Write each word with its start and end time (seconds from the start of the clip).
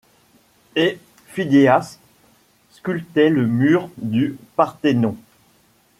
Et 0.75 0.97
Phidias 1.27 1.99
sculptait 2.71 3.29
le 3.29 3.45
mur 3.45 3.87
du 3.97 4.35
Parthénon; 4.55 5.15